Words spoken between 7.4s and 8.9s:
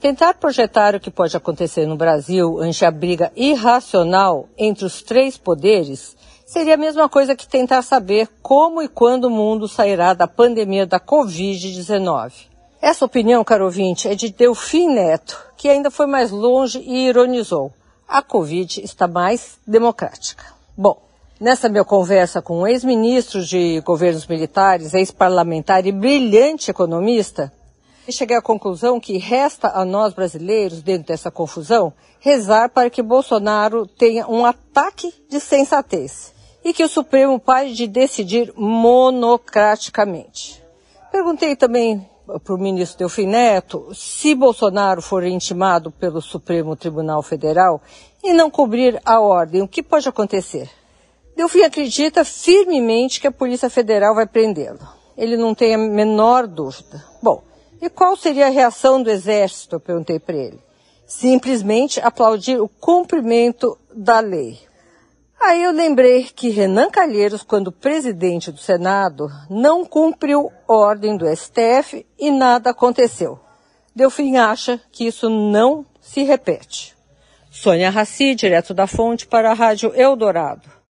tentar saber como e